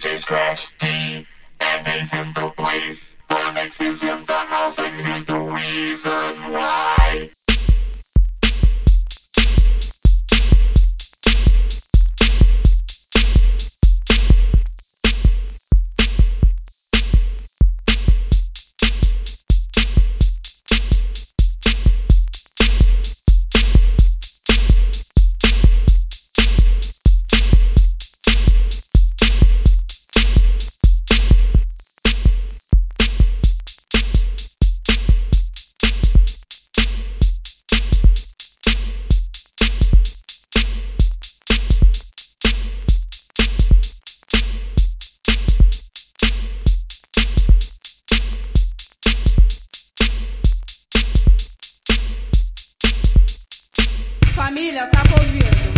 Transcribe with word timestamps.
DJ 0.00 0.16
Scratch 0.16 0.78
D, 0.78 1.26
and 1.60 1.86
he's 1.86 2.10
in 2.14 2.32
the 2.32 2.48
place. 2.56 3.16
Phonics 3.28 3.78
is 3.82 4.02
in 4.02 4.24
the 4.24 4.32
house, 4.32 4.78
and 4.78 4.98
he's 4.98 5.26
the 5.26 5.38
reason 5.38 6.52
why. 6.52 6.89
Família, 54.50 54.84
tá 54.88 55.04
ouvindo? 55.12 55.69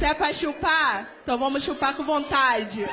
Se 0.00 0.06
é 0.06 0.14
pra 0.14 0.32
chupar, 0.32 1.10
então 1.22 1.36
vamos 1.36 1.62
chupar 1.62 1.94
com 1.94 2.02
vontade. 2.02 2.88